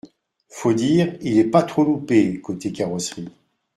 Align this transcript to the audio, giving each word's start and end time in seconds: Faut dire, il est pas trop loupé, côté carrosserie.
Faut 0.49 0.73
dire, 0.73 1.15
il 1.21 1.37
est 1.37 1.43
pas 1.51 1.61
trop 1.61 1.83
loupé, 1.83 2.41
côté 2.41 2.71
carrosserie. 2.71 3.29